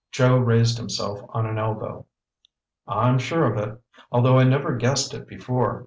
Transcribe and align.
Joe 0.11 0.35
raised 0.37 0.79
himself 0.79 1.21
on 1.29 1.45
an 1.45 1.59
elbow. 1.59 2.07
"I'm 2.87 3.19
sure 3.19 3.45
of 3.53 3.59
it, 3.59 3.79
although 4.11 4.39
I 4.39 4.45
never 4.45 4.75
guessed 4.75 5.13
it 5.13 5.27
before. 5.27 5.79